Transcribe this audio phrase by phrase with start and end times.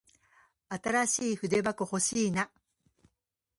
[0.67, 2.49] 新しい筆箱欲しいな。